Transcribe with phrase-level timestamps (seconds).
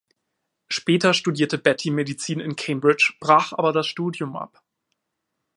[0.67, 4.63] Später studierte Batty Medizin in Cambridge, brach aber das Studium ab.